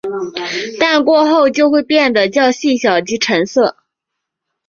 [0.79, 3.77] 但过后就会变得较细小及沉色。